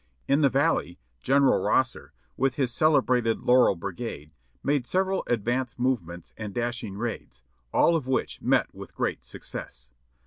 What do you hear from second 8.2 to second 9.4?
met with great